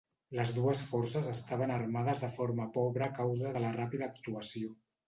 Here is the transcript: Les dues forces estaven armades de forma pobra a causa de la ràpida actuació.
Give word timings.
Les 0.37 0.53
dues 0.55 0.79
forces 0.93 1.27
estaven 1.33 1.75
armades 1.75 2.25
de 2.27 2.33
forma 2.41 2.69
pobra 2.81 3.11
a 3.11 3.15
causa 3.23 3.57
de 3.59 3.67
la 3.69 3.77
ràpida 3.81 4.13
actuació. 4.15 4.79